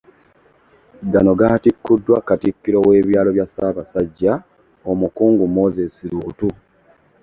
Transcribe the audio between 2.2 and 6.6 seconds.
katikkiro w'ebyalo bya ssaabasajja, omukungu Moses Luutu